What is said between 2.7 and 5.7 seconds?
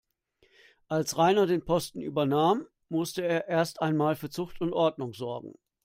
musste er erst einmal für Zucht und Ordnung sorgen.